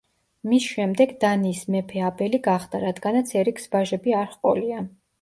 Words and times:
მის 0.53 0.63
შემდეგ 0.69 1.13
დანიის 1.25 1.61
მეფე 1.75 2.03
აბელი 2.09 2.41
გახდა, 2.49 2.83
რადგანაც 2.89 3.37
ერიკს 3.45 3.73
ვაჟები 3.77 4.21
არ 4.25 4.37
ჰყოლია. 4.37 4.87